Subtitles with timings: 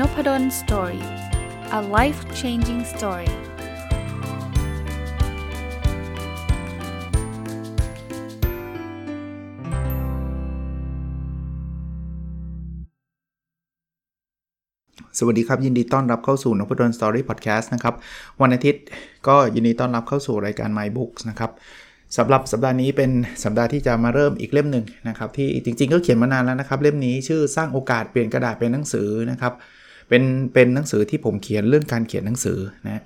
[0.00, 1.04] Nopadol Story
[1.78, 3.30] a life changing story
[15.18, 17.94] สวัสดีครับ ยินดีต้อนรับเข้าสู่นพดล Story พอดแคสต์นะครับ
[18.40, 18.82] วันอาทิตย์
[19.28, 21.50] ก็ยินดีต้อนรับเข้าสู่รายการ My Books นะครับ
[22.16, 23.10] สำหรับสัปดาห์นี้เป็น
[23.44, 29.54] สัปดาห์ที่จะมาเริ่มอีกเล่มหนึ่งนะครับ ที่จริงๆก็เขียนมานานแล้วนะครับ เล่มนี้ชื่อสร้างโอกาสเปลี่ยนกระดาษเป็นหนังสือนะครับ
[30.08, 30.22] เป็น
[30.54, 33.02] เป็นหนังสือที่ผมเขียนเรื่องการเขียนหนังสือนะ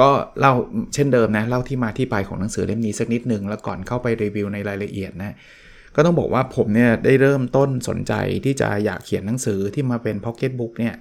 [0.00, 0.08] ก็
[0.40, 0.52] เล่า
[0.94, 5.34] เช่นเดิมนะเล่าที่มาที่ไปของหนังสือเล่มนี้สักนิดหนึ่งแล้วก่อนเข้าไปรีวิวในรายละเอียดนะ
[5.96, 8.12] ก็ต้องบอกว่าผมเนี่ยได้เริ่มต้นสนใจ
[8.44, 10.94] ที่จะอยากเขียนหนังสือที่มาเป็นพ็อกเก็ตบุ๊กเนี่ย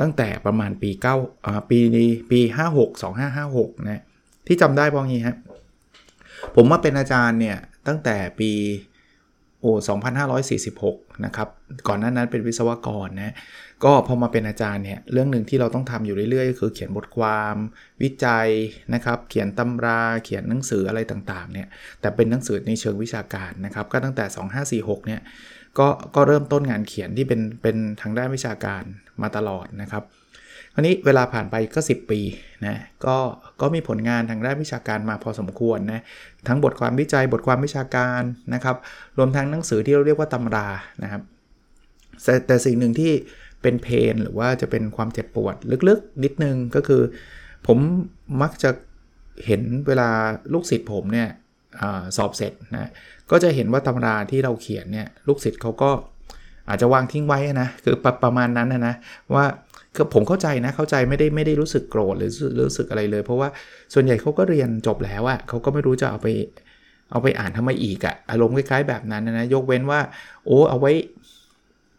[0.00, 1.06] ตั้งแต่ประมาณปี9
[1.46, 2.40] อ่าปีนี้ปี
[2.74, 2.88] 56
[3.34, 4.02] 2556นะ
[4.46, 5.36] ที่จำได้พราะงี้ฮะ
[6.54, 8.50] ผมมาเป็นอาจารย์เนี่ยตั้งแต่ปี
[9.64, 9.74] โอ้
[10.50, 11.48] 2546 นะครับ
[11.88, 13.34] ก่อนหน้านั้นเป็นวิศวกรนะ
[13.84, 17.54] ก็พอมาเป็นอาจารย์เนี่ย เรื่องหนึ่งที่เราต้องทำอยู่เรื่อยๆ ก็คือเขียนบทความ
[18.02, 18.48] วิจัย
[18.94, 21.68] นะครับ เขียนตำรา เขียนหนังสืออะไรต่างๆ เนี่ย
[22.00, 25.20] แต่เป็นหนังสือในเชิงวิชาการนะครับ ก็ตั้งแต่ 2546 เนี่ย
[25.78, 28.82] ก็ ก็เริ่มต้นงานเขียนที่เป็น เป็นทางด้านวิชาการ
[29.22, 30.04] มาตลอดนะครับ
[30.76, 32.20] คราวนี้เวลาผ่านไปก็ 10 ปี
[32.66, 32.76] นะ
[33.06, 33.16] ก็
[33.60, 36.02] ก็มีผลงานทางด้านวิชาการมาพอสมควรนะ
[36.48, 38.22] ทั้งบทความวิจัยบทความวิชาการ
[38.54, 38.76] นะครับ
[39.18, 40.68] รวมทั้งหนังสือที่เราเรียกว่าตำรา
[41.02, 41.22] นะครับ
[42.24, 43.12] แต่แต่สิ่งหนึ่งที่
[43.62, 45.54] เป็นเพนหรือว่าจะเป็นความเจ็บปวด
[45.88, 47.02] ลึกๆ นิดนึงก็คือ
[47.66, 47.78] ผม
[48.42, 48.70] มักจะ
[49.46, 50.08] เห็นเวลา
[50.52, 51.28] ลูกศิษย์ผมเนี่ย
[51.80, 51.82] อ
[52.16, 52.90] สอบเสร็จนะ
[53.30, 55.90] ก็จะเห็นว่าตำราที่เราเขียนเนี่ยลูกศิษย์เขาก็
[56.68, 58.94] อาจจะวางทิ้งไว้นะคือประประมาณนั้นนะนะ
[59.34, 59.44] ว่า
[59.94, 62.30] คือผมเข้าใจนะเข้าใจไม่ได้ไม่ได้รู้สึกโกรธหรือ
[62.66, 63.48] รู้สึกอะไรเลย เพราะว่า
[63.94, 66.28] ส่วนใหญ่เขาก็เรียนจบแล้วอะเขาก็ไม่รู้จะเอาไป
[67.10, 70.00] เอาไปอ่านทำไมอีกอะอารมณ์คล้ายๆแบบนั้นนะยกเว้นว่า
[70.46, 70.92] โอ้เอาไว้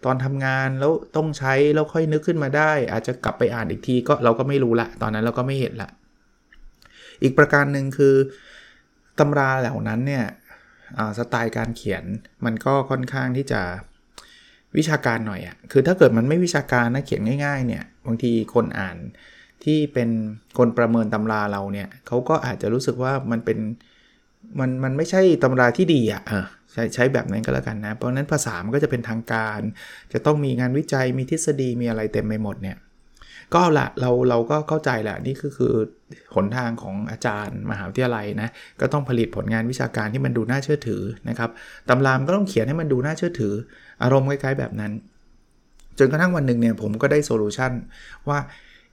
[0.05, 5.89] ตอนทำงานแล้วต้องใช้แล้วค่อยนึกขึ้นมาได้ อาจจะกลับไปอ่านอีกทีก็เราก็ไม่รู้ละ ตอนนั้นเราก็ไม่เห็นละ
[7.23, 8.15] อีกประการหนึ่งคือ
[9.19, 10.25] ตำราเหล่านั้นเนี่ย
[11.17, 12.03] สไตล์การเขียน
[12.45, 13.61] มันก็ค่อนข้างที่จะ
[14.77, 18.97] วิชาการหน่อยอะ่ะคือถ้าเกิดมันไม่วิชาการนะเขียนง่ายๆเนี่ยบางทีคนอ่าน
[19.63, 20.09] ที่เป็น
[20.57, 23.59] คนประเมินตำราเราเนี่ยเขาก็อาจจะรู้สึกว่ามันเป็น
[24.59, 26.43] มันมันไม่ใช่ตำราที่ดีอะ่ะ
[26.73, 29.59] ใช้ใช้แบบนั้นก็แล้วกันนะ เพราะนั้นภาษามันก็จะเป็นทางการ
[30.13, 32.77] จะต้องมีงานวิจัยมีทฤษฎีมีอะไรเต็มไปหมดเนี่ย
[33.53, 35.73] ก็ละเราเราก็เข้าใจแหละนี่ก็คือ
[36.35, 38.49] หนทางของอาจารย์มหาวิทยาลัยนะ
[38.81, 41.49] ก็ต้องผลิตผลงานวิชาการที่มันดูน่าเชื่อถือนะครับ
[41.89, 43.53] ตำรามก็ต้องเขียนให้มันดูน่าเชื่อถือ
[44.03, 44.91] อารมณ์คล้ายๆแบบนั้น
[45.99, 47.71] จนกระทั่งวันหนึ่งเนี่ยผมก็ได้ solution
[48.29, 48.39] ว่า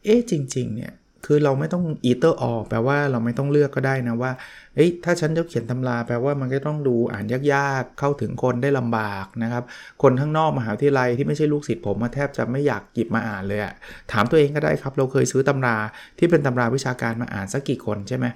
[0.04, 0.92] เอ๊ะจริงๆเนี่ย
[1.26, 4.32] คือเราไม่ต้อง either or แปลว่าเราไม่ต้องเลือกก็ได้นะว่า
[4.74, 9.64] เฮ้ยถ้าฉันจะเขียนตำราแปลว่ามันก็ต้องดูอ่านยากๆ เข้าถึงคนได้ลำบากนะครับ
[10.02, 13.72] คนข้างนอกมหาวิทยาลัยที่ไม่ใช่ลูกศิษย์ผมมาแทบจะไม่อยากหยิบมาอ่านเลยอะ
[14.12, 15.76] ถามตัวเองก็ได้ครับ เราเคยซื้อตำรา
[16.18, 18.26] ที่เป็นตำราวิชาการมาอ่านสักกี่คนใช่ไหม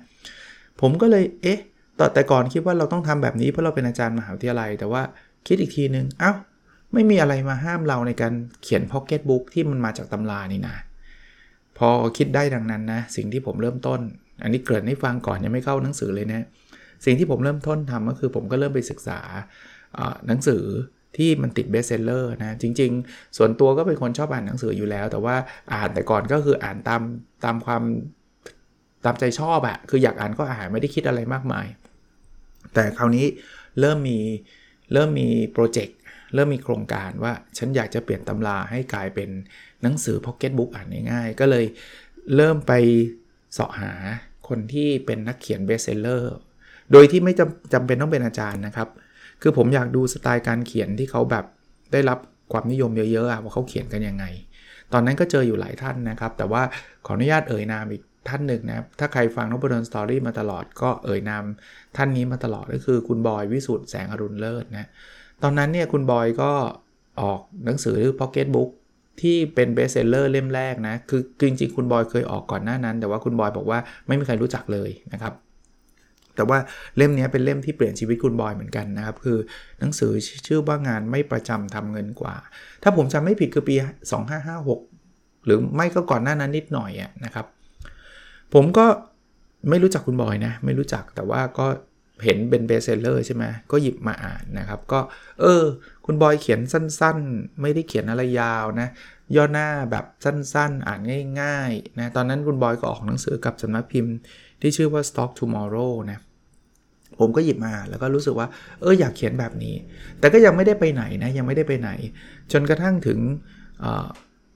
[0.81, 1.61] ผมก็เลยเอ๊ะ
[2.01, 5.03] ต่อแต่ก่อนคิดว่าเราต้องทำแบบนี้เพราะเราเป็นอาจารย์มหาวิทยาลัย แต่ว่า
[5.47, 6.33] คิดอีกทีนึงเอ้า
[6.97, 10.77] ไม่มีอะไรมาห้ามเราในการเขียนพ็อกเก็ตบุ๊กที่มันมาจากตำรานี่นะ
[11.79, 14.01] พอคิดได้ดังนั้นนะ สิ่งที่ผมเริ่มต้น
[14.43, 16.47] อันนี้เกริ่นให้ฟังก่อนยังไม่เข้าหนังสือเลยนะ
[17.05, 19.21] สิ่งที่ผมเริ่มต้นทำก็คือผมก็เริ่มไปศึกษา
[20.27, 20.63] หนังสือ
[21.17, 25.37] ที่มันติด best seller นะ จริง ๆ ส่วนตัวก็เป็นคนชอบอ่านหนังสืออยู่แล้ว แต่ว่า
[25.75, 27.03] อ่านแต่ก่อนก็คืออ่านตาม
[27.45, 27.83] ตามความ
[29.05, 31.67] ตามใจชอบอะคืออยากอ่านก็อ่านไม่ได้คิดอะไรมากมาย
[32.75, 33.27] แต่คราวนี้
[33.81, 34.19] เริ่มมี
[34.93, 35.97] เริ่มมีโปรเจกต์
[36.35, 39.31] เริ่มมีโครงการว่าฉันอยากจะเปลี่ยนตำราให้กลายเป็น
[39.83, 41.65] หนังสือพ็อกเก็ตบุ๊กอ่านง่ายๆ ก็เลย
[42.37, 42.73] เริ่มไป
[43.53, 43.93] เสาะหา
[44.49, 46.35] คนที่เป็นนักเขียน best seller
[46.93, 48.89] โดยที่ไม่จำจำเป็นต้องเป็นอาจารย์นะครับ
[49.43, 51.45] คือผมอยากดูสไตล์การเขียนที่เขาแบบ
[51.93, 52.19] ได้รับ
[52.53, 54.25] ความนิยมเยอะๆว่าเขาเขียนกันยังไง
[54.93, 56.63] ตอนนั้นก็เจออยู่หลายท่านนะครับ แต่ว่า
[57.07, 61.45] ขออนุญาตเอ่ยนามอีกท่านหนึ่งนะถ้าใครฟังนพดล Story มาตลอดก็เอ่ยนาม
[61.97, 64.89] ท่านนี้มาตลอดก็คือคุณบอยวิสูตรแสงอรุณเลิศนะ
[65.43, 66.51] ตอนนั้นเนี่ยคุณบอยก็
[67.21, 68.71] ออกหนังสือพ็อกเก็ตบุ๊ก
[69.21, 75.35] ที่เป็น best seller เล่มแรกนะ คือจริงๆ คุณบอยเคยออกก่อนหน้านั้น แต่ว่าคุณบอยบอกว่าไม่มีใครรู้จักเลยนะครับ
[76.37, 76.59] แต่ว่า
[76.97, 79.39] เล่มนี้เป็นเล่มที่เปลี่ยนชีวิตคุณบอยเหมือนกันนะครับ คือ
[79.81, 80.13] หนังสือ
[80.47, 82.35] ชื่อว่างานไม่ประจำทำเงินกว่า
[82.83, 83.75] ถ้าผมจำไม่ผิดคือปี
[84.61, 87.47] 2556 หรือไม่ก็ก่อนหน้านั้นนิดหน่อยอะนะครับ
[88.55, 88.87] ผมก็
[89.69, 91.67] ไม่รู้จักคุณบอยนะ ไม่รู้จักแต่ว่าก็
[92.25, 95.01] เห็นเป็น best seller ใช่ไหมก็หยิบมาอ่านนะครับ ก็
[95.41, 95.63] เออ
[96.07, 98.89] คุณบอยเขียนสั้นๆ ไม่ได้เขียนอะไรยาวนะ
[99.37, 101.01] ย่อหน้าแบบสั้นๆ อ่าน
[101.41, 104.13] ง่ายๆนะตอนนั้นคุณบอยก็ออกหนังสือกับสำนักพิมพ์
[104.61, 106.19] ที่ชื่อว่า Stock Tomorrow นะ
[107.19, 108.49] ผมก็หยิบมาแล้วก็รู้สึกว่า
[108.81, 109.75] เอออยากเขียนแบบนี้
[110.19, 111.91] แต่ก็ยังไม่ได้ไปไหนนะยังไม่ได้ไปไหน
[112.53, 113.19] จนกระทั่งถึง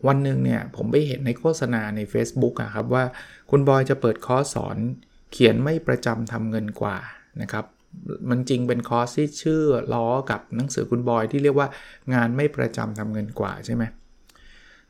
[0.07, 3.05] วันหนึ่งเนี่ยผมไปเห็นในโฆษณาใน Facebook อะครับว่า
[3.51, 4.77] คุณบอยจะเปิดคอร์สสอน
[5.33, 6.99] เขียนไม่ประจำทำเงินกว่า
[7.43, 7.65] นะครับ
[8.31, 9.63] มันจริงเป็นคอร์สที่ชื่อ
[9.95, 11.69] ล้อกับหนังสือคุณบอยที่เรียกว่า
[12.15, 13.85] งานไม่ประจำทำเงินกว่าใช่ไหม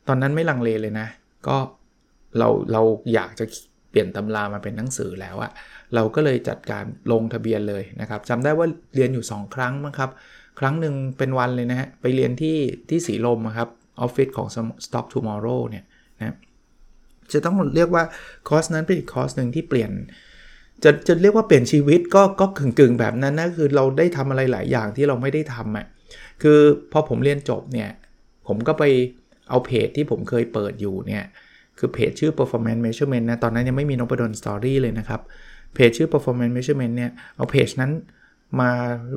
[0.07, 1.07] ตอนนั้นไม่ลังเลเลยนะ
[1.47, 1.57] ก็
[2.37, 2.81] เราเรา
[3.13, 3.45] อยากจะ
[3.89, 5.51] เปลี่ยนตำรามาเป็นหนังสือแล้วอะ
[5.95, 10.09] เราก็เลยจัดการลงทะเบียนเลยนะครับจำได้ว่าเรียนอยู่ 2 ครั้งมั้งครับ
[10.59, 12.57] ครั้งหนึ่งเป็นวันเลยนะฮะไปเรียนที่
[12.89, 13.69] ที่สีลมครับ
[14.01, 14.47] ออฟฟิศของ
[14.85, 15.85] Stock Tomorrow เนี่ย
[16.19, 16.35] นะ
[17.33, 18.03] จะต้องเรียกว่า
[18.49, 19.91] คอร์สนั้นเป็นอีกคอร์สหนึ่งที่เปลี่ยน
[20.83, 25.85] จะจะเรียกว่าเปลี่ยนชีวิตก็ก็กึ่งกึ่งแบบนั้นนะคือเราได้ทำอะไรหลายอย่างที่เราไม่ได้ทำอะ
[26.41, 26.59] คือ
[26.91, 27.89] พอผมเรียนจบเนี่ย
[28.47, 28.83] ผมก็ไป
[29.49, 31.25] เอาเพจที่ผมเคยเปิดอยู่เนี่ย
[31.79, 35.21] คือเพจชื่อ performance measurement นะตอนนั้นยังไม่มีนพดล story เลยนะครับ
[35.75, 37.91] เพจชื่อ performance measurement เนี่ยเอาเพจนั้น
[38.59, 38.71] มา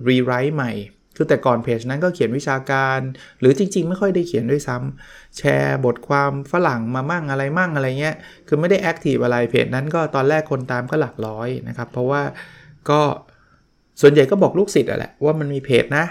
[0.09, 0.73] rewrite ใหม่
[1.17, 3.01] คือแต่ก่อนเพจนั้นก็เขียนวิชาการ
[3.41, 8.17] หรือจริง ๆ ไม่ค่อยได้เขียนด้วยซ้ำแชร์บทความฝรั่งมามั่งอะไรมั่งอะไรเงี้ย
[8.49, 12.23] คือไม่ได้แอคทีฟอะไรเพจนั้นก็ตอนแรกคนตามก็หลักร้อยนะครับ เพราะว่า
[12.91, 13.01] ก็
[14.01, 16.05] ส่วนใหญ่ก็บอกลูกศิษย์อะแหละว่ามันมีเพจนะ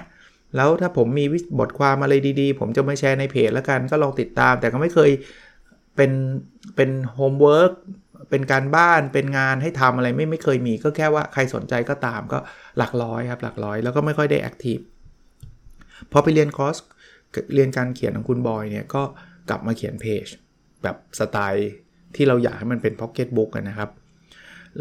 [0.56, 1.26] แล้วถ้าผมมี
[1.60, 5.12] บทความอะไรดีๆ ผมจะมาแชร์ในเพจแล้วกันก็ลองติดตาม แต่ก็ไม่เคย
[5.96, 6.12] เป็น
[6.76, 7.74] เป็น homework
[8.30, 12.40] เป็นการบ้านเป็นงานให้ทำอะไรไม่ไม่เคยมีก็แค่ว่าใครสนใจก็ตามก็
[12.78, 14.78] หลักร้อยครับหลักร้อยแล้วก็ไม่ค่อยได้ active
[16.12, 16.76] พอไปเรียนคอร์ส
[17.54, 19.04] เรียนการเขียนของคุณบอยเนี่ยก็
[19.50, 20.26] กลับมาเขียนเพจ
[20.84, 21.70] แบบสไตล์
[22.16, 23.90] ที่เราอยากให้มันเป็นพ็อกเก็ตบุ๊กนะครับ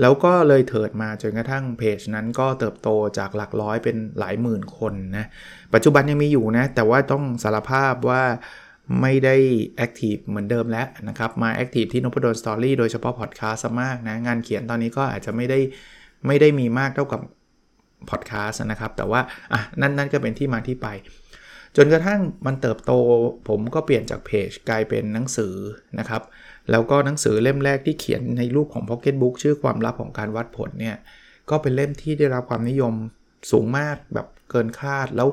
[0.00, 2.88] แล้วก็เลยเถิดมาจนกระทั่งเพจนั้นก็เติบโต
[3.18, 5.26] จากหลักร้อยเป็นหลายหมื่นคนนะ
[5.74, 8.22] ปัจจุบันยังมีอยู่นะ แต่ว่าต้องสารภาพว่า
[9.00, 9.36] ไม่ได้
[9.76, 15.58] active เหมือนเดิมแล้วนะครับ มา active ที่นพดล Story โดยเฉพาะพอดแคสต์มากนะ งานเขียนตอนนี้ก็อาจจะไม่ได้
[16.26, 17.20] ไม่ได้มีมากเท่ากับ
[18.10, 19.20] พอดแคสต์นะครับ แต่ว่า
[19.52, 20.88] อะนั่นนั่นก็เป็นที่มาที่ไป
[21.76, 22.92] จนกระทั่งมันเติบโต
[23.48, 25.54] ผมก็เปลี่ยนจากเพจกลายเป็นหนังสือ
[25.98, 26.22] นะครับ
[26.70, 30.96] แล้วก็หนังสือเล่มแรกที่เขียนในรูปของ Pocket Book ชื่อความลับของการวัดผลเนี่ย
[31.50, 32.94] ก็เป็นเล่มที่ได้รับความนิยม
[33.50, 35.28] สูงมากแบบเกินคาด แล้ว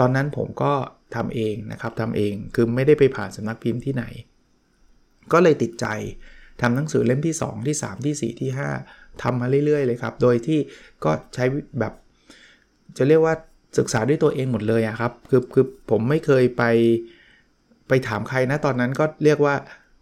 [0.00, 0.72] ตอนนั้นผมก็
[1.14, 4.04] ทำเองนะครับทำเองคือไม่ได้ไปผ่านสำนักพิมพ์ที่ไหน
[5.32, 5.86] ก็เลยติดใจ
[6.60, 8.50] ทำหนังสือเล่มที่ 2 ที่ 3 ที่ 4 ที่
[8.86, 10.58] 5ทำมาเรื่อยๆเลยครับ โดยที่
[11.04, 11.44] ก็ใช้
[11.78, 11.92] แบบ
[12.98, 13.34] จะเรียกว่า
[13.78, 16.62] ศึกษาด้วยตัวเองหมดเลยอะครับคือคือผมไม่เคยไป
[17.88, 19.54] ไปถามใครนะตอนนั้นก็เรียกว่า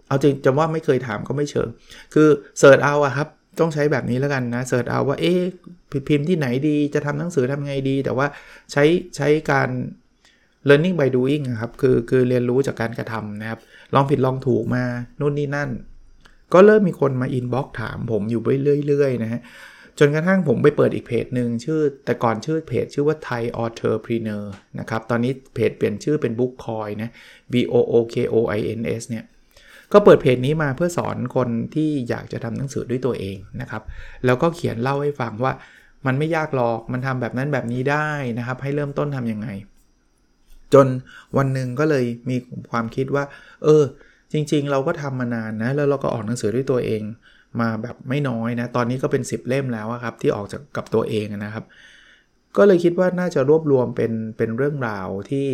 [0.08, 1.68] เอาจริงจะว่าไม่เคยถามก็ไม่เชิง
[2.14, 2.28] คือ
[2.58, 3.28] เสิร์ชเอาอะครับ
[3.60, 5.40] ต้องใช้แบบนี้แล้วกันนะเสิร์ชเอาว่าเอ๊ะ
[6.08, 8.26] พิมพ์ที่ไหนดีจะทำหนังสือทำไงดี แต่ว่า
[8.72, 8.84] ใช้
[9.16, 9.68] ใช้การ
[10.68, 13.60] learning by doing ครับคือคือเรียนรู้จากการกระทำนะครับ
[13.94, 14.84] ลองผิดลองถูกมา
[15.20, 15.70] นู่นนี่นั่น
[16.52, 19.40] ก็เริ่มมีคนมา inbox ถามผมอยู่เรื่อยๆนะฮะ
[20.02, 24.44] จนกระทั่งผมไปเปิดอีกเพจหนึ่งชื่อแต่ก่อนชื่อเพจชื่อว่า Thai Entrepreneur
[24.78, 27.10] นะครับ ตอนนี้เพจเปลี่ยนชื่อเป็น Book Coin นะ
[27.52, 29.24] B O O K O I N S เนี่ย
[29.92, 33.82] ก็เปิดเพจนี้มาเพื่อสอนคนที่อยากจะทำหนังสือด้วยตัวเองนะครับ
[34.24, 35.52] แล้วก็เขียนเล่าให้ฟังว่า
[36.06, 38.08] มันไม่ยากหรอก มันทำแบบนั้นแบบนี้ได้
[38.38, 39.48] นะครับ ให้เริ่มต้นทํำยังไง
[40.74, 40.86] จน
[41.36, 42.36] วันหนึ่งก็เลยมี
[42.70, 43.24] ความคิดว่า
[43.64, 43.82] เออ
[44.32, 47.02] จริง ๆ เราก็ทำมานานนะ แล้วเราก็ออกหนังสือด้วยตัวเอง
[47.60, 51.64] มาแบบไม่น้อยนะ ตอนนี้ก็เป็น 10 เล่มแล้วครับ ที่ออกจากกับตัวเองนะครับ
[52.56, 55.48] ก็เลยคิดว่าน่าจะรวบรวมเป็นเป็นเรื่องราวที่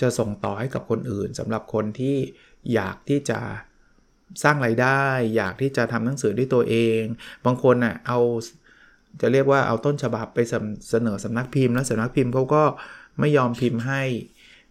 [0.00, 2.16] จะส่งต่อให้กับคนอื่นสำหรับคนที่
[2.74, 3.40] อยากที่จะ
[4.42, 5.02] สร้างไรายได้
[5.36, 7.00] อยากที่จะทำหนังสือด้วยตัวเอง
[7.44, 8.18] บางคนอะเอา
[9.20, 10.38] จะเรียกว่าเอาต้นฉบับไป
[10.90, 12.62] เสนอสำนักพิมพ์ แล้วสำนักพิมพ์เขาก็
[13.20, 14.02] ไม่ยอมพิมพ์ให้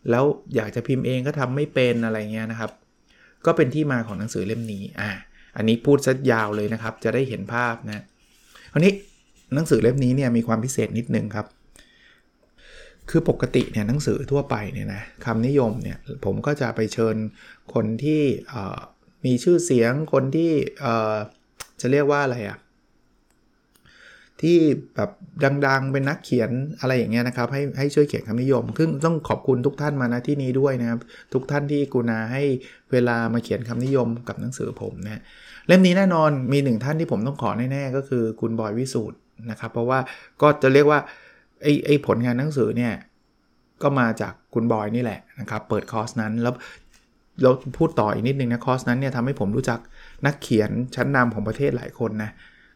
[0.09, 0.23] แล้ว
[0.55, 2.71] อยากจะพิมพ์เองก็ทำไม่เป็นอะไรเงี้ยนะครับ
[3.45, 5.11] ก็เป็นที่มาของหนังสือเล่มนี้อ่า
[5.57, 8.03] อันนี้พูดซะยาวเลยนะครับ จะได้เห็นภาพนะ
[8.71, 8.93] คราวนี้
[9.53, 11.45] หนังสือเล่มนี้เนี่ยมีความพิเศษนิดนึงครับ
[13.09, 17.15] คือปกติเนี่ยหนังสือทั่วไปเนี่ยนะคำนิยมเนี่ยผมก็จะไปเชิญ
[17.73, 18.21] คนที่
[19.25, 20.51] มีชื่อเสียงคนที่
[21.81, 22.57] จะเรียกว่าอะไรอะ
[24.41, 24.57] ที่
[24.95, 25.09] แบบ
[25.67, 30.99] ดังๆ เป็นนักเขียนอะไรอย่างเงี้ยนะครับ ให้ให้ช่วยเขียนคำนิยม ซึ่งต้องขอบคุณทุกท่านมาณที่นี้ด้วยนะครับ
[31.33, 32.43] ทุกท่านที่กุณาให้
[32.91, 35.21] เวลามาเขียนคำนิยมกับหนังสือผมนะ
[35.67, 39.17] เล่มนี้แน่นอนมีหนึ่งท่านที่ผมต้องขอแน่ๆก็คือคุณบอยวิสูตร
[39.49, 39.99] นะครับ เพราะว่า
[40.41, 40.99] ก็จะเรียกว่า
[41.63, 42.93] ไอ้ไอ้ผลงานหนังสือเนี่ย
[43.81, 46.53] ก็มาจากคุณบอยนี่แหละนะครับ เปิดคอร์สนั้นแล้ว
[47.41, 49.79] เราพูดต่ออีกนิดนึงนะคอร์สนั้นเนี่ยทำให้ผมรู้จัก
[50.25, 52.31] นักเขียนชั้นนำของประเทศหลายคนนะ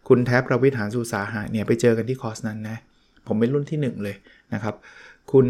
[0.08, 2.78] คุณแท็ปรวิศหาญอุตสาหะเนี่ยไปเจอกันที่คอร์สนั้นนะ
[3.28, 4.16] ผมเป็นรุ่นที่ 1 เลย
[4.54, 4.76] นะครับ
[5.32, 5.48] คุณ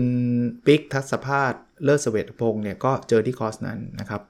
[0.65, 4.21] บิ๊กธรรศภาคย์เลิศเศวตพงศ์เนี่ยก็เจอที่คอร์สนั้นนะครับ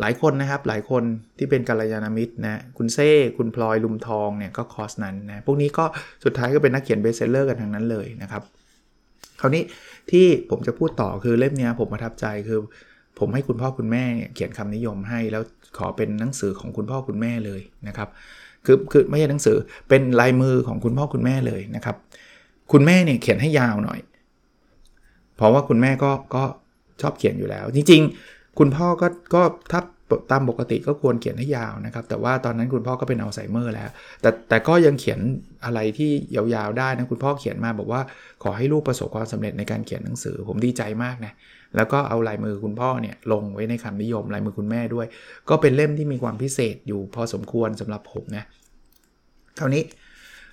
[0.00, 1.02] หลายคนนะครับหลายคน
[1.38, 5.84] ที่เป็นกัลยาณมิตรนะคุณเซ่คุณพลอยลุมทองเนี่ยก็คอร์สนั้นนะพวกนี้ก็
[6.24, 8.42] สุดท้ายก็เป็นนักเขียน best seller กันทั้งนั้นเลยนะครับ
[9.40, 9.62] คราวนี้
[10.10, 12.58] ที่ผมจะพูดต่อคือเล่มนี้ผมประทับใจคือ
[13.18, 14.04] ผมให้คุณพ่อคุณแม่
[14.34, 15.42] เขียนคำนิยมให้แล้ว
[15.78, 18.08] ขอเป็นหนังสือของคุณพ่อคุณแม่เลยนะครับ
[18.66, 19.56] คือคือไม่ใช่หนังสือ
[19.88, 21.96] เป็นลายมือของคุณพ่อคุณแม่เลยนะครับ
[22.72, 24.00] คุณแม่เนี่ยเขียนให้ยาวหน่อย
[25.36, 26.42] เพราะว่าคุณแม่ก็ก็
[27.00, 28.12] ชอบเขียนอยู่แล้ว จริงๆ
[28.58, 29.80] คุณพ่อก็ก็ถ้า
[30.30, 33.90] ตามปกติก็ควรเขียนให้ยาวนะครับ แต่ว่าตอนนั้นคุณพ่อก็เป็นอัลไซเมอร์แล้ว
[34.22, 35.20] แต่แต่ก็ยังเขียน
[35.64, 38.00] อะไรที่ยาวๆได้นะ คุณพ่อเขียนมาบอกว่า
[38.42, 41.32] ขอให้ลูกประสบความสำเร็จในการเขียนหนังสือ ผมดีใจมากนะ
[41.76, 45.06] แล้วก็เอาลายมือคุณพ่อเนี่ยลงไว้ในคำนิยมลายมือคุณแม่ด้วย
[45.48, 48.44] ก็เป็นเล่มที่มีความพิเศษอยู่พอสมควรสำหรับผมนะ
[49.56, 49.82] เท่านี้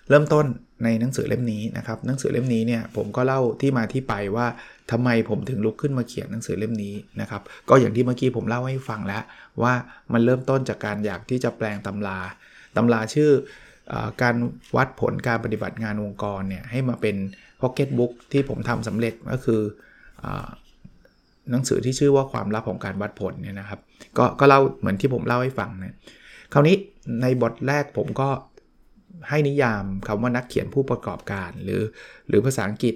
[0.10, 0.46] เริ่มต้น
[0.84, 4.48] ในหนังสือเล่มนี้นะครับ หนังสือเล่มนี้เนี่ยผมก็เล่าที่มาที่ไปว่า
[4.92, 9.24] ทำไมผมถึงลุกขึ้นมาเขียนหนังสือเล่มนี้นะครับ ก็อย่างที่เมื่อกี้ผมเล่าให้ฟังแล้ว
[9.62, 9.74] ว่า
[10.14, 12.20] มันเริ่มต้นจากการอยากที่จะแปลงตำรา
[12.76, 13.32] ตำราชื่อ
[13.92, 14.36] อการ
[14.76, 17.16] วัดผลการปฏิบัติงานองค์กรเนี่ยให้มาเป็น
[17.62, 19.62] พ็อกเก็ตบุ๊กที่ผมทำสำเร็จก็คือ
[20.24, 20.26] อ
[21.52, 23.80] หนังสือที่ชื่อว่าความลับของการวัดผลเนี่ยนะครับ
[24.18, 25.96] กก็เล่าเหมือนที่ผมเล่าให้ฟังนะ
[26.54, 26.76] คราวนี้
[27.22, 28.30] ในบทแรกผมก็
[29.30, 31.82] ให้นิยามคำว่านักเขียนผู้ประกอบการ หรือ
[32.28, 32.96] หรือภาษาอังกฤษ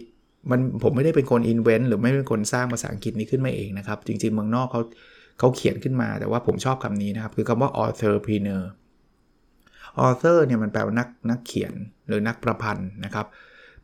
[0.52, 4.82] มันผมไม่ได้เป็นคนอินเวนต์หรือไม่เป็นคนสร้างภาษาอังกฤษนี้ขึ้นมาเองนะครับ จริงๆเมืองนอกเขา
[5.40, 8.64] เขาเขียนขึ้นมา แต่ว่าผมชอบคำนี้นะครับ คือคำว่า authorpreneur
[10.08, 11.74] author เนี่ยมันแปลว่านักนักเขียน
[12.08, 13.28] หรือนักประพันธ์นะครับ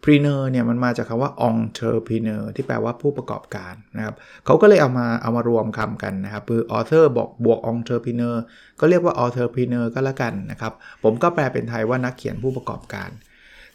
[0.03, 8.35] preneur เนี่ยมันมาจากคำว่า entrepreneur ที่แปลว่าผู้ประกอบการนะครับเขาก็เลยเอามาเอามารวมคำกันนะครับ คือ author บอกบวก entrepreneur
[8.79, 13.09] ก็เรียกว่า entrepreneur ก็แล้วกันนะครับ ผมก็แปลเป็นไทยว่านักเขียนผู้ประกอบการ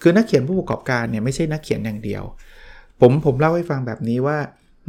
[0.02, 2.24] คือนักเขียนผู้ประกอบการเนี่ยไม่ใช่นักเขียนอย่างเดียว
[3.00, 4.38] ผมผมเล่าให้ฟังแบบนี้ว่า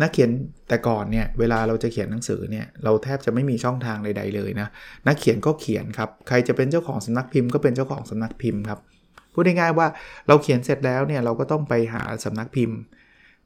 [0.01, 0.32] นักเขียน
[0.68, 4.68] แต่ก่อนเนี่ยเวลาเราจะเขียนหนังสือเนี่ยเราแทบจะไม่มีช่องทางใดๆเลยนะ
[5.08, 8.80] นักเขียนก็เขียนครับใครจะเป็นเจ้าของสำนักพิมพ์ก็เป็นเจ้าของสำนักพิมพ์ครับ
[9.34, 9.88] พูดง่ายๆว่า
[10.27, 12.77] เราเขียนเสร็จแล้วเนี่ยเราก็ต้องไปหาสำนักพิมพ์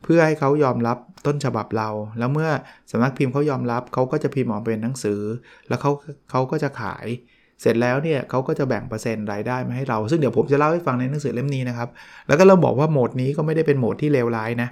[0.04, 2.50] เพื่อให้เขายอมรับต้นฉบับเรา แล้วเมื่อ
[2.92, 5.22] สำนักพิมพ์เขายอมรับเขาก็จะพิมพ์ออกเป็นหนังสือ
[5.68, 5.92] แล้วเขา
[6.32, 7.06] เขาก็จะขาย
[7.62, 11.90] เสร็จแล้วเนี่ยเขาก็จะแบ่งเปอร์เซ็นต์รายได้มาให้เรา ซึ่งเดี๋ยวผมจะเล่าให้ฟังในหนังสือเล่มนี้นะครับ
[12.28, 14.70] แล้วก็เราบอกว่าโหมดนี้ก็ไม่ได้เป็นโหมดที่เลวร้ายนะ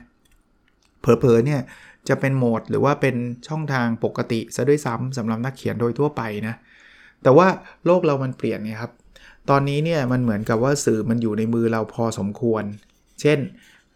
[1.02, 1.62] เผลอๆเนี่ย
[2.10, 3.16] จะเป็นโหมดหรือว่าเป็น
[3.48, 6.56] ช่องทางปกติซะด้วยซ้ำสำหรับนักเขียนโดยทั่วไปนะ
[7.24, 7.48] แต่ว่า
[7.86, 8.92] โลกเรามันเปลี่ยนไงครับ
[9.50, 12.64] ตอนนี้เนี่ยมันเหมือนกับว่าสื่อมันอยู่ในมือเราพอสมควร
[13.22, 13.40] เช่น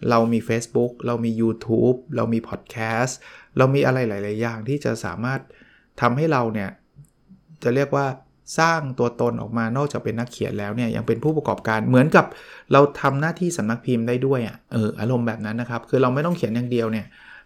[0.10, 3.14] เรามี Facebook เรามี YouTube เรามี Podcast
[3.58, 5.40] เรามีอะไรหลาย ๆ อย่างที่จะสามารถ
[6.02, 6.70] ทำให้เราเนี่ย
[7.64, 8.06] จะเรียกว่า
[8.58, 12.26] สร้างตัวตนออกมานอกจากเป็นนักเขียนแล้วเนี่ยยังเป็นผู้ประกอบการเหมือนกับ
[12.72, 17.06] เราทำหน้าที่สำนักพิมพ์ได้ด้วยอะ่ะเอออารมณ์แบบนั้นนะครับ คือเราไม่ต้องเขียนอย่างเดียวเนี่ย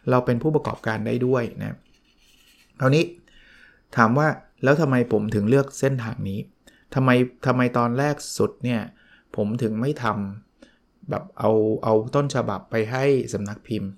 [0.10, 1.78] เราเป็นผู้ประกอบการได้ด้วยนะ
[2.80, 3.04] คราวนี้
[3.98, 4.28] ถามว่า
[4.64, 6.40] แล้วทำไมผมถึงเลือกเส้นทางนี้
[6.96, 7.10] ทำไม
[7.46, 8.82] ทำไมตอนแรกสุดเนี่ย
[9.36, 11.52] ผมถึงไม่ทำแบบเอา
[11.84, 13.04] เอาต้นฉบับไปให้
[13.34, 13.90] สำนักพิมพ์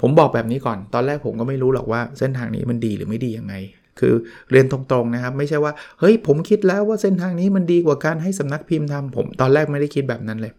[0.00, 3.54] ผมบอกแบบนี้ก่อน ตอนแรกผมก็ไม่รู้หรอกว่าเส้นทางนี้มันดีหรือไม่ดียังไง
[4.00, 4.14] คือ
[4.50, 10.52] เรียนตรงๆนะครับ ไม่ใช่ว่า เฮ้ยผมคิดแล้วว่าเส้นทางนี้มันดีกว่าการให้สำนักพิมพ์ทำผมตอนแรกไม่ได้คิดแบบนั้นเลย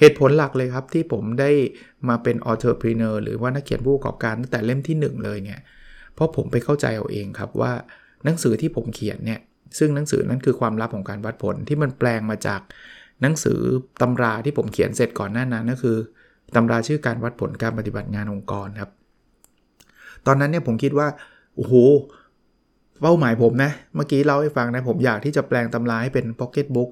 [0.00, 1.50] เหตุผลหลักเลยครับที่ผมได้
[2.08, 5.60] มาเป็น entrepreneur หรือว่านักเขียนผู้ประกอบการตั้งแต่เล่มที่ 1 เลยเนี่ย
[6.14, 7.72] เพราะผมไปเข้าใจเอาเองครับว่า
[8.24, 9.40] หนังสือที่ผมเขียนเนี่ย
[9.78, 12.60] ซึ่งหนังสือนั้นคือความลับของการวัดผลที่มันแปลงมาจาก
[13.22, 13.60] หนังสือ
[14.00, 15.96] ตำราที่ผมเขียนเสร็จก่อนหน้านั้นก็คือ
[16.54, 18.90] ตำราชื่อการวัดผลการปฏิบัติงานองค์กรครับ
[20.26, 21.08] ตอนนั้นเนี่ยผมคิดว่า
[21.56, 21.74] โอ้โห
[23.02, 26.90] เป้าหมายผมนะ เมื่อกี้เล่าให้ฟังนะ ผมอยากที่จะแปลงตำราให้เป็นพ็อกเก็ตบุ๊ก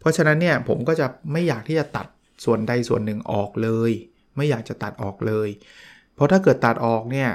[0.00, 2.06] เพราะฉะนั้นเนี่ยผมก็จะไม่อยากที่จะตัด
[2.44, 3.92] ส่วนใดส่วนหนึ่งออกเลย
[4.36, 5.48] ไม่อยากจะตัดออกเลย
[6.14, 7.28] เพราะถ้าเกิดตัดออกเนี่ย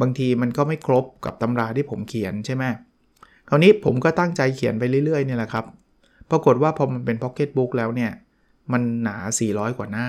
[0.00, 2.64] บางทีมันก็ไม่ครบกับตำราที่ผมเขียนใช่ไหม
[3.48, 5.64] คราวนี้ผมก็ตั้งใจเขียนไปเรื่อยๆเนี่ยแหละครับ
[6.30, 8.12] ปรากฏว่าพอมันเป็นพ็อกเก็ตบุ๊กแล้วเนี่ย
[8.72, 9.16] มันหนา
[9.50, 10.08] 400 กว่าหน้า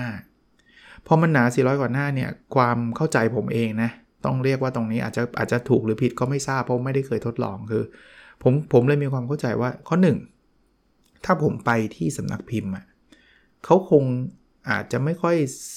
[1.06, 3.90] พอมันหนา 400 กว่าหน้าเนี่ยความเข้าใจผมเองนะ
[4.24, 7.82] ต้องเรียกว่าตรงนี้อาจจะอาจจะถูกหรือผิดก็ไม่ทราบเพราะไม่ได้เคยทดลองคือ
[8.42, 9.96] ผมผมเลยมีความเข้าใจว่าข้อ
[10.60, 12.84] 1 ถ้าผมไปที่สำนักพิมพ์อะ
[13.64, 14.04] เขาคง
[14.70, 15.36] อาจจะไม่ค่อย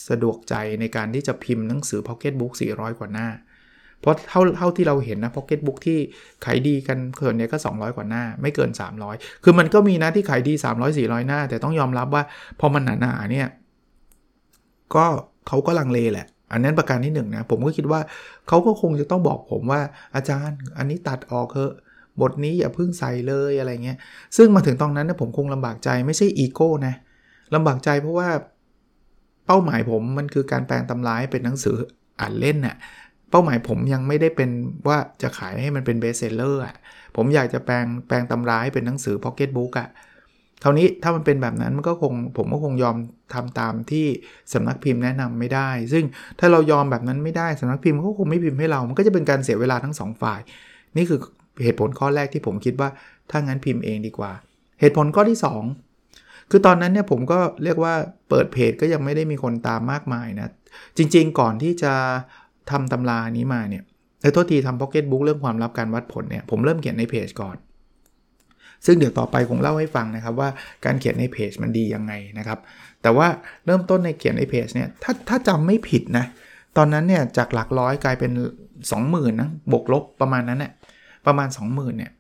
[0.09, 3.29] สะดวกใจในการที่จะพิมพ์หนังสือพ็อกเก็ตบุ๊ก400 กว่าหน้า
[3.99, 5.99] เพราะเท่าเท่าที่เราเห็นนะพ็อกเก็ตบุ๊กที่
[6.45, 8.69] ขายดีกันส่วนนี้ก็ 200 กว่าหน้า ไม่เกิน
[9.07, 12.23] 300 คือมันก็มีนะที่ขายดี 300 400 หน้า แต่ต้องยอมรับว่า
[12.59, 13.47] พอมันหนาๆเนี่ย
[14.95, 15.05] ก็
[15.47, 18.01] เขาก็ลังเลแหละ อันนั้นประการที่1 นะผมก็คิดว่า
[18.47, 19.81] เขาก็คงจะต้องบอกผมว่า
[20.15, 21.73] อาจารย์ อันนี้ตัดออกเถอะ
[22.21, 23.97] บทนี้อย่าเพิ่งใส่เลยอะไรเงี้ย
[24.37, 26.95] ซึ่งมาถึงตรงนั้นนะผมคงลำบากใจไม่ใช่อีโก้นะ
[27.55, 28.29] ลำบากใจเพราะว่า
[29.45, 31.75] เป้าหมายผมมันคือการแปลงตำราให้เป็นหนังสือ
[32.19, 32.75] อ่านเล่นน่ะ
[33.31, 34.49] เป้าหมายผมยังไม่ได้เป็น
[34.87, 36.75] ว่าจะขายให้มันเป็น best seller อะ
[37.15, 39.89] ผมอยากจะแปลงแปลงตำราให้เป็นหนังสือพ็อกเก็ตบุ๊กอะ
[40.63, 42.95] คราวนี้ถ้ามันเป็นแบบนั้นมันก็คงผมก็คงยอม
[43.33, 44.05] ทำตามที่
[44.53, 46.03] สำนักพิมพ์แนะนำไม่ได้ ซึ่ง
[46.39, 50.39] ถ้าเรายอมแบบนั้นไม่ได้สำนักพิมพ์ก็คงไม่พิมพ์ให้เรา มันก็จะเป็นการเสียเวลาทั้ง 2 ฝ่าย
[50.97, 51.19] นี่คือ
[51.63, 52.89] เหตุผลข้อแรกที่ผมคิดว่า
[53.31, 54.31] ถ้างั้นพิมพ์เองดีกว่า
[54.79, 55.39] เหตุผลข้อที่
[55.93, 57.93] 2 คือตอนนั้นเนี่ยผมก็เรียกว่า
[58.29, 60.49] เปิดเพจก็ยังไม่ได้มีคนตามมากมายนะ
[60.97, 61.93] จริง ๆ ก่อนที่จะ
[62.71, 63.83] ทำตำรานี้มาเนี่ย
[64.21, 67.55] เออโทษทีทำพ็อกเก็ตบุ๊กเรื่องความลับการวัดผลเนี่ยผมเริ่มเขียนในเพจก่อน
[68.85, 70.49] ซึ่งเดี๋ยวต่อไปคงเล่าให้ฟังนะครับว่า
[70.85, 72.59] การเขียนในเพจมันดียังไงนะครับ
[73.01, 73.27] แต่ว่า
[73.65, 76.25] เริ่มต้นในเขียนในเพจเนี่ยถ้าถ้าจำไม่ผิดนะ
[76.77, 78.31] ตอนนั้นเนี่ยจากหลักร้อยกลายเป็น
[78.81, 80.71] 20,000นะบวกลบประมาณนั้นเนี่ย
[81.25, 82.11] ประมาณ 20,000เนี่ย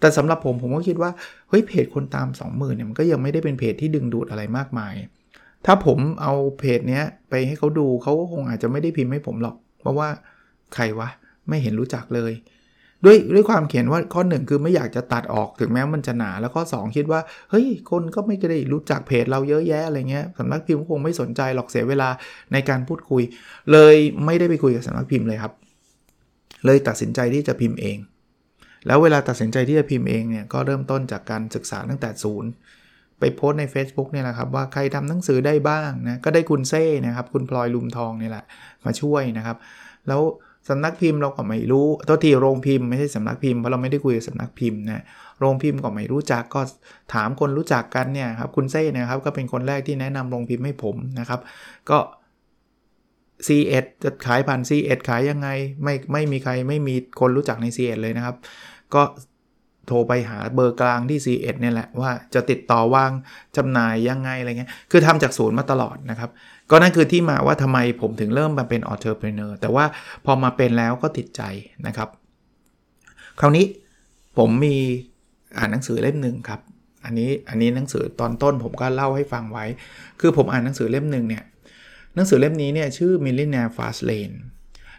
[0.00, 1.10] แต่สำหรับผมผมก็คิดว่า
[1.48, 4.94] เฮ้ยเพจคนตาม 20,000เนี่ยมันก็ยังไม่ได้เป็นเพจที่ดึงดูดอะไรมากมาย
[5.66, 10.08] ถ้าผมเอาเพจเนี้ยไปให้เขาดูเขาก็คงอาจจะไม่ได้พิมพ์ให้ผมหรอก เพราะว่า
[10.74, 11.08] ใครวะ
[11.48, 12.32] ไม่เห็นรู้จักเลย
[13.04, 22.08] ด้วยด้วยความเขียนว่าข้อ1คือไม่อยากจะตัดออกถึงแม้มันจะหนา แล้วข้อ 2 คิดว่าเฮ้ยคนก็ไม่ได้รู้จักเพจเราเยอะแยะอะไรเงี้ยสำนักพิมพ์คงไม่สนใจหรอกเสียเวลา
[22.52, 23.22] ในการพูดคุย
[23.72, 25.52] เลยไม่ได้ไปคุยกับสำนักพิมพ์เลยครับ
[26.66, 27.98] เลยตัดสินใจที่จะพิมพ์เอง
[28.86, 32.50] แล้วเวลาตัดสินใจที่จะพิมพ์เองเนี่ยก็เริ่มต้นจากการศึกษาตั้งแต่ศูนย์
[33.18, 38.44] ไปโพสใน Facebook เนี่ยแหละครับว่าใครทำหนังสือได้บ้างนะก็ได้คุณเซ่นะครับคุณพลอยลุมทองนี่แหละ
[38.86, 39.56] มาช่วยนะครับ
[40.08, 40.22] แล้ว
[40.68, 45.04] สำนักพิมพ์เราก็ไม่รู้ตัวทีโรงพิมพ์ไม่ใช่สำนักพิมพ์เพราะเราไม่ได้คุยกับสำนักพิมพ์นะ
[45.38, 46.60] โรงพิมพ์ก็ไม่รู้จักก็
[47.14, 51.40] ถามคนรู้จักกันเนี่ยครับคุณเซ่นะครับก็เป็นคนแรกที่แนะนำโรงพิมพ์ให้ผมนะครับ
[51.90, 51.98] ก็
[53.46, 55.48] C1 จะขายผ่าน C1 ขายยังไง
[55.84, 58.36] ไม่ไม่มีใครไม่มีคนรู้จักใน C1 เลยนะครับ
[58.94, 59.02] ก็
[59.86, 63.10] โทรไปหาเบอร์กลางที่ C1 เนี่ยแหละว่าจะติดต่อวาง
[63.56, 66.30] จำหน่ายยังไงอะไรเงี้ยคือทำจากศูนย์มาตลอดนะครับ
[66.70, 69.84] ก็นั่นคือที่มาว่าทำไมผมถึงเริ่มมาเป็น authorpreneur แต่ว่า
[70.24, 71.42] พอมาเป็นแล้วก็ติดใจ
[71.86, 72.08] นะครับ
[73.40, 73.66] คราวนี้
[74.38, 74.76] ผมมี
[75.58, 76.60] อ่านหนังสือเล่มหนึ่งครับ
[77.04, 79.66] อันนี้อันนี้หนังสือตอนต้นผมก็เล่าให้ฟังไว้
[80.20, 81.44] คือผมอ่านหนังสือเล่มหนึ่งเนี่ย
[82.14, 84.36] หนังสือเล่มนี้เนี่ยชื่อ Millionaire Fast Lane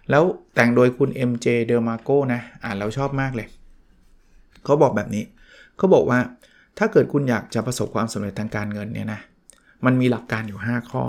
[0.09, 0.23] แล้ว
[0.55, 3.47] แต่งโดยคุณ MJ d e m a r c o นะ อ่านแล้วชอบมากเลย
[4.63, 5.23] เขาบอกแบบนี้
[5.77, 6.19] เขาบอกว่า
[6.77, 9.19] ถ้าเกิดคุณอยากจะประสบความสำเร็จทางการเงินเนี่ยนะ
[9.85, 11.03] มันมีหลักการอยู่ 5 ข้อ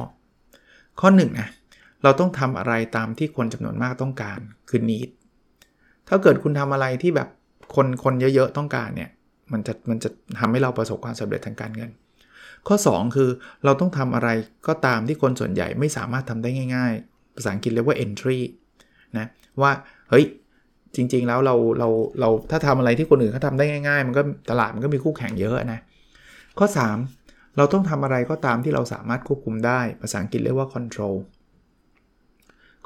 [1.01, 1.49] ข้อ1นนะ
[2.03, 5.09] เราต้องทำอะไรตามที่คนจำนวนมากต้องการคือ need
[6.09, 7.29] ถ้าเกิดคุณทำอะไรที่แบบ
[7.75, 9.11] คนคนเยอะๆต้องการเนี่ย
[9.53, 11.91] มันจะมันจะทำให้เราประสบความสำเร็จทางการเงิน
[12.69, 13.29] ข้อ 2 คือ
[13.65, 14.29] เราต้องทำอะไร
[14.69, 18.39] ก็ตามที่คนส่วนใหญ่ไม่สามารถทำได้ง่าย ๆ ภาษาอังกฤษเรียกว่า entry
[19.19, 19.27] นะ
[19.61, 19.73] ว่า
[20.11, 20.25] เฮ้ย
[20.97, 21.89] จริง ๆ แล้วเราเรา
[22.21, 25.81] เราถ้าทำอะไรที่คนอื่นเขาทาได้ง่าย ๆ มันก็ตลาดมันก็มีคู่แข่งเยอะนะ
[26.59, 27.22] ข้อ 3
[27.57, 31.17] เราต้องทำอะไรก็ตามที่เราสามารถควบคุมได้ ภาษาอังกฤษเรียกว่า control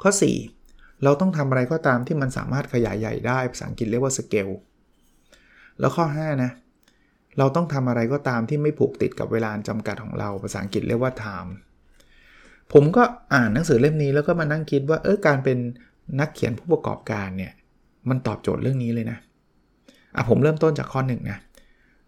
[0.01, 0.11] ข้อ
[0.55, 4.53] 4 เราต้องทำอะไรก็ตามที่มันสามารถขยายใหญ่ได้ ภาษาอังกฤษเรียกว่า scale
[5.79, 6.51] แล้วข้อ 5 นะ
[7.37, 11.51] เราต้องทำอะไรก็ตามที่ไม่ผูกติดกับเวลาจำกัดของเรา ภาษาอังกฤษเรียกว่า time
[12.73, 13.03] ผมก็
[13.33, 15.57] อ่านหนังสือเล่มนี้แล้วก็มานั่งคิดว่าเออการเป็น
[16.19, 17.53] นักเขียนผู้ประกอบการเนี่ย
[18.09, 19.17] มันตอบโจทย์เรื่องนี้เลยนะ
[20.15, 21.37] อะผมเริ่มต้นจากข้อหนึ่งนะ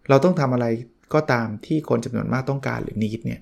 [0.08, 0.66] เราต้องทำอะไร
[1.14, 3.40] ก็ตามที่คนจำนวนมากต้องการหรือนิดเนี่ย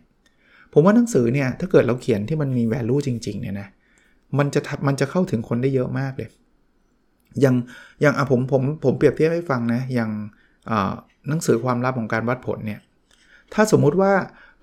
[0.73, 3.69] ผมว่าหนังสือเนี่ยถ้าเกิดเราเขียนที่มันมี value จริงๆเนี่ยนะ
[4.39, 6.29] มันจะมันจะเข้าถึงคนได้เยอะมากเลย
[7.41, 7.57] อย่าง
[8.01, 10.11] อย่างอะผมผมผมเปรียบเทียบให้ฟังนะอย่าง
[11.29, 12.81] หนังสือความลับของการวัดผลเนี่ย
[13.55, 14.13] ถ้าสมมุติว่า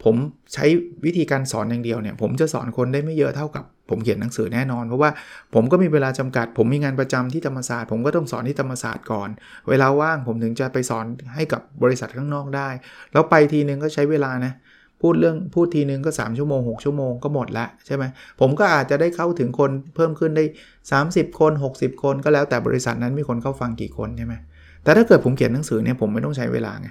[0.04, 0.16] ผม
[0.54, 0.66] ใช้
[1.06, 5.10] วิธีการสอนอย่างเดียวเนี่ย ผมจะสอนคนได้ไม่เยอะเท่ากับ ผมเขียนหนังสือแน่นอน เพราะว่า
[5.54, 9.30] ผมก็มีเวลาจำกัด ผมมีงานประจำที่ธรรมศาสตร์ ผมก็ต้องสอนที่ธรรมศาสตร์ก่อน
[9.70, 12.70] เวลาว่างผมถึงจะไปสอนให้กับบริษัทข้างนอกได้
[13.14, 14.54] แล้วไปทีนึงก็ใช้เวลานะ
[15.02, 18.04] พูดเรื่องพูดทีนึงก็ 3 ชั่วโมง 6 ชั่วโมงก็หมดละใช่ไหม
[18.40, 20.46] ผมก็อาจจะได้เข้าถึงคนเพิ่มขึ้นได้
[20.92, 24.36] 30 คน 60 คนก็แล้วแต่บริษัทนั้นมีคนเข้าฟังกี่คนใช่ไหม
[24.84, 26.90] แต่ถ้าเกิดผมเขียนหนังสือเนี่ยผมไม่ต้องใช้เวลาไง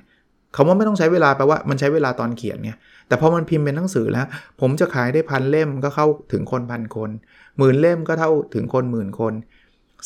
[0.54, 2.76] คำว่าไม่ต้องใช้เวลาแปลว่ามันใช้เวลาตอนเขียนเนี่ย
[3.08, 4.26] แต่พอมันพิมพ์เป็นหนังสือแล้ว
[4.60, 7.10] ผมจะขายได้พันเล่มก็เข้าถึงคนพันคน
[7.58, 9.34] หมื่นเล่มก็เท่าถึงคนหมื่นคน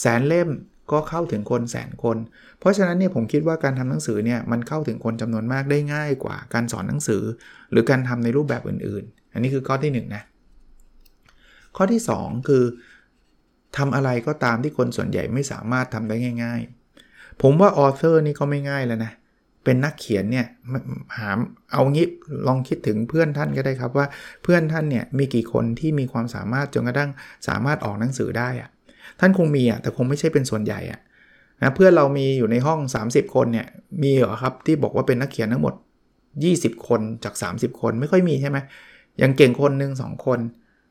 [0.01, 0.49] แสนเล่ม
[0.93, 2.17] ก็เข้าถึงคนแสนคน
[2.59, 7.23] เพราะฉะนั้นเนี่ยผมคิดว่าการทำหนังสือเนี่ยมันเข้าถึงคนจำนวนมากได้ง่ายกว่าการสอนหนังสือ
[7.71, 10.23] หรือการทำในรูปแบบอื่น ๆ อันนี้คือข้อที่1นนะ
[11.77, 12.65] ข้อที่ 2 คือ
[13.77, 16.61] ทำอะไรก็ตามที่คนส่วนใหญ่ไม่สามารถทำได้ง่าย
[17.01, 20.47] ๆ ผมว่าออเทอร์นี่ก็ไม่ง่ายแล้วนะเเป็นนักเขียนเนี่ย
[21.19, 21.31] หา
[21.73, 22.07] เอางี้
[22.47, 24.07] ลองคิดถึงเพื่อนท่านก็ได้ครับว่า
[24.43, 27.11] เพื่อนท่านเนี่ยมีกี่คนที่มีความสามารถจนกระทั่ง
[27.49, 28.71] สามารถออกหนังสือได้อะ
[29.21, 31.01] ท่านคงมีอะแต่คงไม่ใช่เป็นส่วนใหญ่อะ
[31.63, 32.79] นะเพื่อนเรามีอยู่ในห้อง
[33.09, 33.67] 30 คนเนี่ย
[34.03, 35.75] มีเหรอครับที่บอกว่าเป็นนักเขียนทั้งหมด
[36.31, 38.59] 20 คนจาก 30 คนไม่ค่อยมีใช่ไหม
[39.23, 40.39] ยังเก่งคนหนึ่งสองคน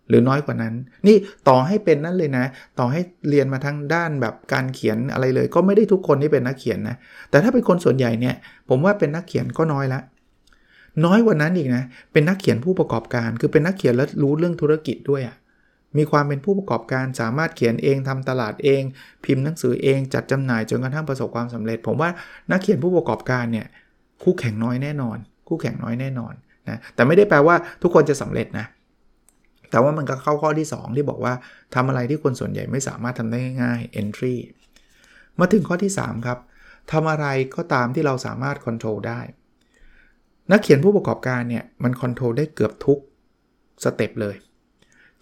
[0.10, 0.74] หรือน้อยกว่านั้น
[1.08, 1.17] นี่
[1.50, 2.46] ต่อให้เป็นนั่นเลยนะ
[2.80, 6.96] ต่อให้เรียนมาทางด้านแบบการเขียนอะไรเลย ก็ไม่ได้ทุกคนที่เป็นนักเขียนนะ
[7.30, 8.36] แต่ถ้าเป็นคนส่วนใหญ่เนี่ย
[8.70, 10.02] ผมว่าเป็นนักเขียนก็น้อยละ
[11.06, 15.36] น้อยกว่านั้นอีกนะ เป็นนักเขียนผู้ประกอบการ คือเป็นนักเขียนแล้วรู้เรื่องธุรกิจด้วยอะ่ะ
[15.98, 18.84] มีความเป็นผู้ประกอบการ สามารถเขียนเองทำตลาดเอง
[19.26, 22.10] พิมพ์หนังสือเอง จัดจำหน่ายจนกระทั่งประสบความสำเร็จ ผมว่า
[22.52, 23.67] นักเขียนผู้ประกอบการเนี่ย
[24.24, 25.17] คู่แข่งน้อยแน่นอน
[25.48, 26.34] คู่แข่งน้อยแน่นอน
[26.70, 28.65] นะ แต่ไม่ได้แปลว่าทุกคนจะสำเร็จนะ
[29.69, 31.34] แต่ว่ามันก็เข้าข้อที่ 2 ที่บอกว่า
[31.75, 34.36] ทำอะไรที่คนส่วนใหญ่ไม่สามารถทำได้ง่ายๆ entry
[35.39, 36.39] มาถึงข้อที่ 3 ครับ
[36.91, 39.19] ทำอะไรก็ตามที่เราสามารถ control ได้
[40.51, 42.99] นักเขียนผู้ประกอบการเนี่ยมัน control ได้เกือบทุก
[43.84, 44.36] สเต็ปเลย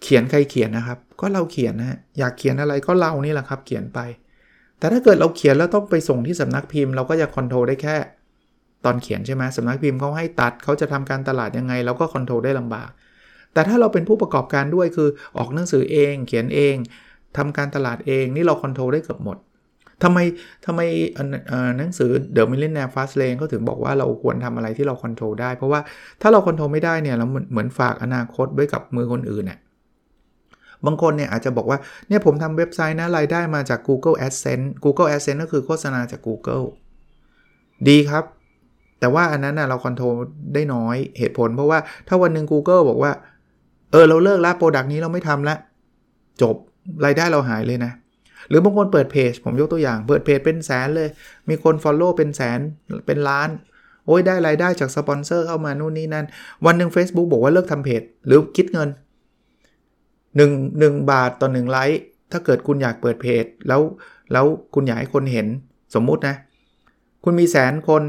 [0.02, 4.00] เขียนใครเขียนนะครับ ก็เราเขียนนะอยากเขียนอะไรก็เรานี่แหละครับ เขียนไป
[4.78, 7.96] แต่ถ้าเกิดเราเขียนแล้วต้องไปส่งที่สำนักพิมพ์ เราก็จะ control ได้แค่
[8.84, 12.90] ตอนเขียนใช่ไหมสำนักพิมพ์เขาให้ตัดเขาจะทำการตลาดยังไง เราก็ control ได้ลำบาก
[13.56, 16.74] แต่ถ้าเราเป็นผู้ประกอบการด้วยคือออกหนังสือเอง เขียนเอง
[17.36, 19.36] ทำการตลาดเองนี่เรา control ได้เกือบหมด
[20.02, 20.18] ทำไม
[20.66, 20.80] ทำไม
[21.78, 25.80] หนังสือ The Millionaire Fast Lane เขาถึงบอกว่าเราควรทำอะไรที่เรา control ได้ เพราะว่า
[26.22, 29.58] ถ้าเรา control ไม่ได้เนี่ยเราเหมือนฝากอนาคตไว้กับมือคนอื่นเนี่ย
[30.86, 36.64] บางคนเนี่ยอาจจะบอกว่าเนี่ยผมทำเว็บไซต์นะรายได้มาจาก Google Adsense Google Adsense ก็คือโฆษณาจาก Google
[37.88, 38.24] ดีครับ
[39.00, 40.14] แต่ว่าอันนั้นนะเรา control
[40.54, 43.12] ได้น้อยเหตุผล เพราะว่าถ้าวันหนึ่ง Google บอกว่า
[43.98, 45.56] อ๋อเราเลิกละ product นี้เราไม่ทำละ
[46.42, 46.56] จบ
[47.04, 47.92] รายได้เราหายเลยนะ
[48.48, 51.08] หรือบางคนเปิดเพจ ผมยกตัวอย่าง เปิดเพจเป็นแสนเลย
[51.48, 52.60] มีคน Follow เป็นแสน
[53.06, 53.48] เป็นล้าน
[54.06, 56.26] โอ้ยได้รายได้จากสปอนเซอร์เข้ามานู่นนี่นั่น
[56.66, 58.88] วันหนึ่ง Facebook บอกว่าเลิกทำเพจ หรือคิดเงิน
[60.36, 62.00] 1 1บาทต่อ1ไลค์
[62.32, 63.80] ถ้าเกิดคุณอยากเปิดเพจ แล้ว
[64.32, 65.46] แล้วคุณอยากให้คนเห็น
[65.94, 66.36] สมมุตินะ
[67.24, 68.02] คุณมีแสนคน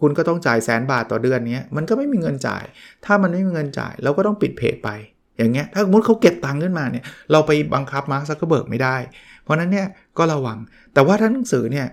[0.00, 2.64] คุณก็ต้องจ่ายแสนบาทต่อเดือนนี้มันก็ไม่มีเงินจ่าย
[3.04, 4.90] ถ้ามันไม่มีเงินจ่ายเราก็ต้องปิดเพจไป
[5.36, 8.96] อย่างเงี้ยถ้าสมมติเขาเก็บตังค์ขึ้นมาเนี่ยเราไปบังคับมาร์คซักเกอร์เบิร์กไม่ได้
[9.42, 9.86] เพราะนั้นเนี่ย
[10.18, 10.58] ก็ระวัง
[10.94, 11.86] แต่ว่าถ้าหนังสือเนี่ย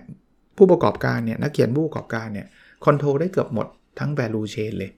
[0.56, 2.46] ผู้ประกอบการเนี่ยนักเขียนผู้ประกอบการเนี่ย
[2.84, 3.66] control ได้เกือบหมด
[3.98, 4.90] ทั้ง value chain เลย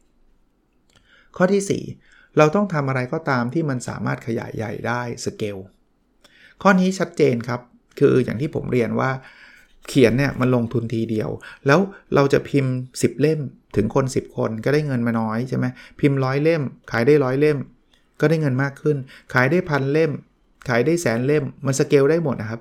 [1.36, 5.56] ข้อที่ 4 เราต้องทำอะไรก็ตามที่มันสามารถขยายใหญ่ได้สเกล
[6.62, 7.60] ข้อนี้ชัดเจนครับ
[7.98, 9.10] คืออย่างที่ผมเรียนว่า
[9.88, 11.28] เขียนเนี่ยมันลงทุนทีเดียว
[11.66, 11.78] แล้ว
[12.14, 13.40] เราจะพิมพ์ 10 เล่ม
[13.76, 15.66] ถึงคน 10 คนก็ได้เงินมาน้อยใช่ไหม
[16.00, 17.58] พิมพ์ร้อยเล่ม ขายได้ร้อยเล่ม
[18.20, 18.96] ก็ได้เงินมากขึ้น
[19.34, 20.10] ขายได้พันเล่ม
[20.68, 22.60] ขายได้แสนเล่ม มันสเกลได้หมดนะครับ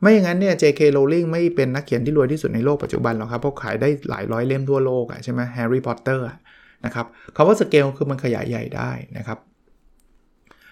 [0.00, 0.80] ไม่อย่างนั้นเนี่ย J.K.
[0.96, 6.26] Rowling ไม่เป็นนักเขียนที่รวยที่สุดในโลกปัจจุบันหรอกครับเพราะขายได้หลายร้อยเล่มทั่วโลกอะใช่ไหมแฮร์รี่พอตเตอร์
[6.84, 9.38] นะครับคำว่าสเกลคือมันขยายใหญ่ได้นะครับ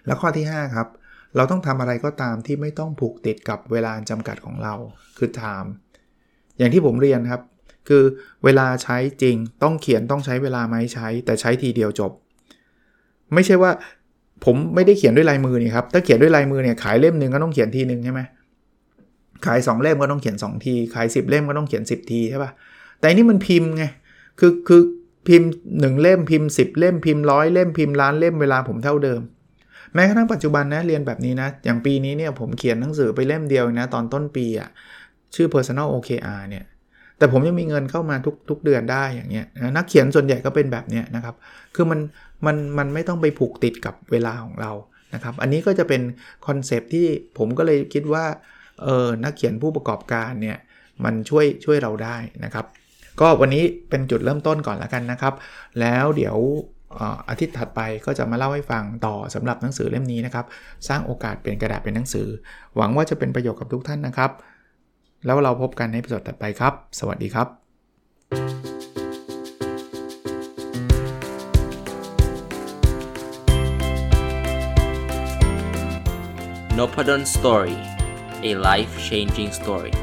[0.07, 0.89] แล้วข้อที่ 5 ครับ
[1.37, 4.75] เราต้องทำอะไรก็ตามที่ไม่ต้องผูกติดกับเวลาจำกัดของเรา
[5.19, 5.71] คือ time
[6.59, 7.43] อย่างที่ผมเรียนครับ
[7.89, 8.03] คือ
[8.45, 12.13] เวลาใช้จริงต้องเขียนต้องใช้เวลาไหมใช้ แต่ใช้ทีเดียวจบ
[13.35, 13.71] ไม่ใช่ว่า
[14.45, 18.21] ผมไม่ได้เขียนด้วยลายมือนี่ครับถ้าเขียนด้วยลายมือเนี่ยขายเล่มหนึ่งก็ต้องเขียนทีหนึ่งใช่ไหม
[19.47, 22.51] ขาย 2 เล่มก็ต้องเขียน 2 ที ขาย 10 เล่มก็ต้องเขียน 10 ทีใช่ปะ่ะ
[23.01, 23.85] แต่นี่มันพิมพ์ไง
[24.41, 24.83] คือคือ
[25.29, 29.21] พิมพ์ 1 เล่มพิมพ์ 10 เล่มพิมพ์ร้อยเล่มพิมพ์ล้านเล่มเวลาผมเท่าเดิม
[29.95, 34.69] แม้กระทั่งปัจจุบันนะเรียนแบบนี้นะ อย่างปีนี้เนี่ยผมเขียนหนังสือไปเล่มเดียวนะตอนต้นปีอะ
[35.35, 36.65] ชื่อ personal OKR เนี่ย
[37.19, 39.47] แต่ผมยังมีเงินเข้ามาทุกทุกเดือนได้อย่างเงี้ย
[39.77, 41.35] นักเขียนส่วนใหญ่ก็เป็นแบบเนี้ยนะครับ
[41.75, 42.01] คือมัน
[42.47, 44.73] มันมันไม่ต้องไปผูกติดกับเวลาของเรา
[45.15, 46.03] นะครับ อันนี้ก็จะเป็น
[46.47, 47.07] คอนเซปที่
[47.39, 48.25] ผมก็เลยคิดว่า
[48.83, 50.59] เออนักเขียนผู้ประกอบการเนี่ย
[51.05, 52.67] มันช่วยช่วยเราได้นะครับ
[53.21, 55.35] ก็วันนี้เป็นจุดเริ่มต้นก่อนแล้วกันนะครับ
[55.81, 56.37] แล้วเดี๋ยว
[57.29, 60.47] อาทิตย์ถัดไปก็จะมาเล่าให้ฟังต่อสำหรับหนังสือเล่มนี้นะครับ
[60.89, 62.29] สร้างโอกาสเป็นกระดาษเป็นหนังสือ
[62.77, 64.31] หวังว่าจะเป็นประโยชน์กับทุกท่านนะครับ
[65.27, 67.49] แล้วเราพบกันในพิสดถัดไปครับ สวัสดีครับ
[76.79, 77.77] n o p a d o n Story
[78.49, 79.95] a life changing story